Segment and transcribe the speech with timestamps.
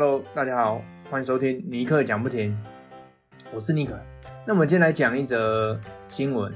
[0.00, 2.56] Hello，大家好，欢迎收听尼克讲不停，
[3.52, 3.98] 我是尼克。
[4.46, 6.54] 那我们今天来讲一则新闻，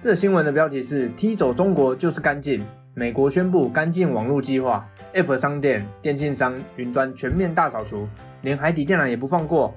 [0.00, 2.64] 这新闻的标题是“踢走中国就是干净”，
[2.96, 8.08] 美国宣布干净网络计划，App 商店、电信商、云端全面大扫除，
[8.40, 9.74] 连海底电缆也不放过，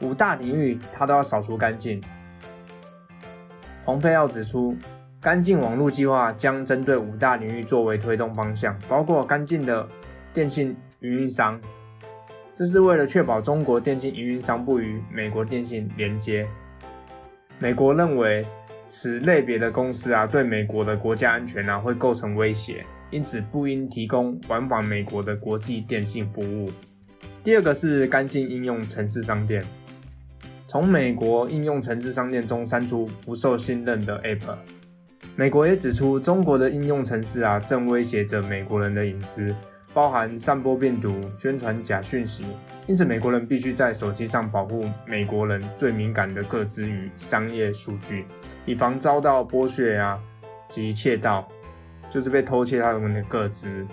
[0.00, 2.02] 五大领域它都要扫除干净。
[3.84, 4.74] 蓬佩奥指出，
[5.20, 9.86] 干净网络计划将针对五大领域作为推动方向，包括干净的
[10.32, 11.60] 电信运营商。
[12.56, 16.48] 这是为了确保中国电信运营商不与美国电信连接。
[17.58, 18.46] 美国认为
[18.86, 26.72] 此类别的公司啊，对美国的国家安全啊会构成威胁，因此不应提供往返美国的国际电信服务。
[27.44, 29.62] 第二个是干净应用城市商店，
[30.66, 34.56] 从美国应用城市商店中删除不受信任的 App。
[35.34, 39.54] 美国也指出，中国的应用城市啊，正威胁着美国人的隐私。
[39.96, 42.44] 包含散播病毒、宣传假讯息，
[42.86, 48.26] 因此美国人必须在手机上保护美国人最敏感的个资与商业数据，
[48.66, 50.20] 以防遭到剥削啊
[50.68, 51.48] 及窃盗，
[52.10, 53.86] 就是被偷窃他们的个资。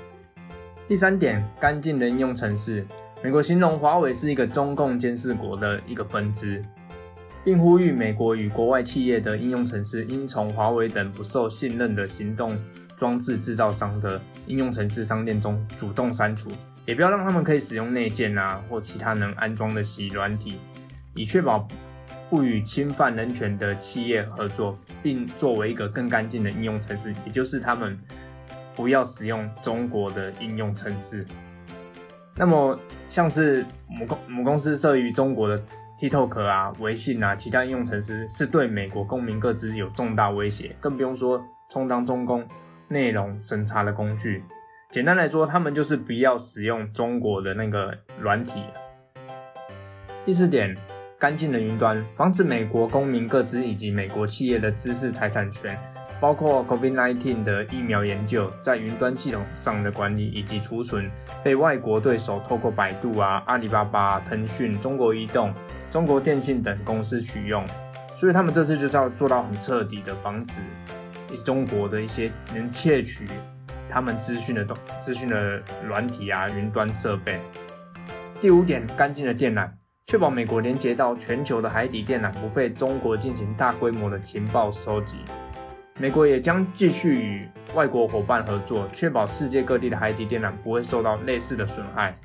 [0.90, 2.86] 第三点，干净的应用程式，
[3.24, 6.62] 美国形容华为是一个中共监视国的一个分支，
[7.44, 12.58] 并呼吁美国与国外企业的应用程式应从华为等不受信任的行动。
[12.96, 16.52] 装置制造商的应用程式商店中主动删除，
[16.86, 20.60] 也不要让他们可以使用内建啊或其他能安装的洗软体，
[21.16, 21.68] 以确保
[22.30, 28.00] 不与侵犯人权的企业合作，并作为一个更干净的应用程式，也就是他们
[28.76, 31.26] 不要使用中国的应用程式。
[32.36, 35.62] 那么像是母公母公司设于中国的
[36.00, 42.46] TikTok 啊、微信啊，其他应用程式是对美国公民各自有重大威胁，更不用说充当中共。
[42.90, 44.44] 内容审查的工具，
[44.92, 48.62] 简单来说，他们就是不要使用中国的那个软体。
[50.26, 50.78] 第四点，
[51.18, 55.76] 干净的云端，防止美国公民各资以及美国企业的知识财产权，
[56.24, 61.12] 包括 COVID-19 的疫苗研究，在云端系统上的管理以及储存，
[61.44, 65.54] 被外国对手透过百度啊、阿里巴巴、腾讯、中国移动、
[65.90, 67.66] 中国电信等公司取用。
[68.16, 70.62] 所以他们这次就是要做到很彻底的防止。
[71.44, 73.28] 中国的一些能窃取
[73.90, 77.38] 他们资讯的东资讯的软体啊，云端设备。
[78.40, 79.70] 第五点，干净的电缆，
[80.08, 85.18] 确保美国连接到全球的海底电缆不被中国进行大规模的情报收集。
[86.00, 92.18] 美国也将继续与外国伙伴合作，确保世界各地的海底电缆不会受到类似的损害。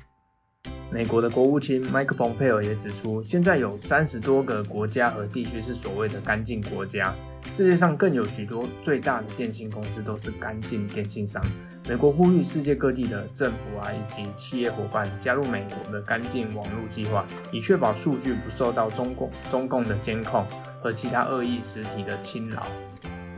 [0.91, 7.13] 美国的国务卿 Mike Pompeo 也指出，现在有三十多个国家和地区是所谓的干净国家，
[7.51, 11.39] 世界上更有许多最大的电信公司都是干净电信商。
[11.87, 20.43] 美国呼吁世界各地的政府啊以及企业伙伴加入美国的干净网络计划，以确保数据不受到中共中共的监控
[20.81, 22.65] 和其他恶意实体的侵扰。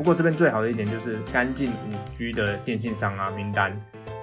[0.02, 3.72] 不过这边最好的一点就是干净五 G 的电信商啊名单，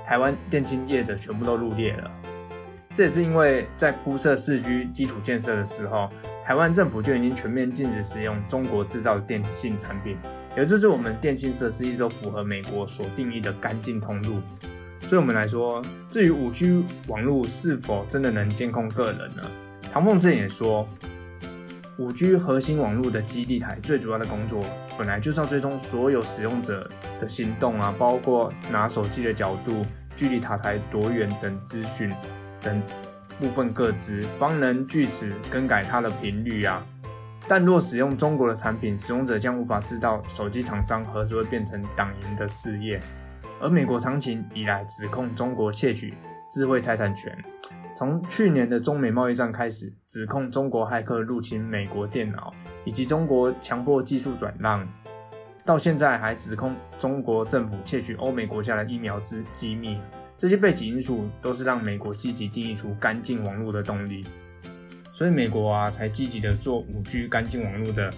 [0.04, 2.10] 台湾电信业者全部都入列了。
[2.92, 6.10] 这也是因为在铺设四 G 基础建设的时候，
[6.44, 10.16] 台湾政府就已经全面禁止使用中国制造的电信产品，
[10.56, 14.40] 而这是我们电信设施一直都符合美国所定义的干净通路。
[15.06, 19.44] 所以我们来说，至于五 G 网络是否真的能监控个人呢？
[19.92, 20.88] 唐凤正也说，
[21.98, 24.64] 五 G 核心网络的基地台最主要的工作，
[24.98, 29.86] 本来就是要追踪所有使用者的行动啊，包括拿手机的角度、
[30.16, 32.12] 距离塔台多远等资讯。
[32.60, 32.82] 等
[33.38, 36.84] 部分各资，方能据此更改它的频率啊。
[37.46, 43.00] 但若使用中国的产品，使用者将无法知道手机厂商何时会变成党营的事业。
[43.60, 46.14] 而美国长期以来指控中国窃取
[46.50, 47.32] 智慧财产权，
[47.96, 52.54] 从去年的中美贸易战开始，指控中国骇客入侵美国电脑，
[52.84, 54.88] 以及中国强迫技术转让，
[55.64, 59.98] 到现在还指控中国政府窃取欧美国家的疫苗之机密。
[60.36, 64.24] 这些背景因素都是让美国积极定义出干净网络的动力，
[65.12, 68.14] 所以美国啊才积极的做五 G 干净网络的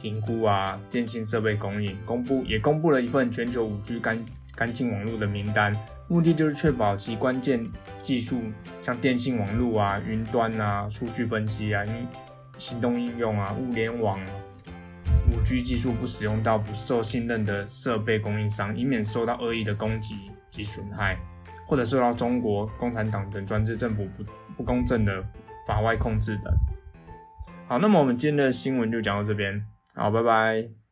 [0.00, 4.24] 评估啊，电信设备供应公布也公布了一份全球五 G 干
[4.60, 5.74] 干净网络的名单，
[6.06, 7.66] 目的就是确保其关键
[7.96, 8.42] 技术，
[8.82, 11.82] 像电信网络啊、云端啊、数据分析啊、
[12.58, 14.20] 行动应用啊、物联网、
[15.32, 20.16] 五 G 技术不使用到不受信任的设备供应商，以免受到恶意的攻击
[20.50, 21.16] 及损害。
[21.66, 24.24] 或者受到中国共产党等专制政府不
[24.56, 25.24] 不公正的
[25.66, 26.52] 法外控制等。
[27.68, 29.64] 好，那么我们今天的新闻就讲到这边，
[29.94, 30.89] 好，拜拜。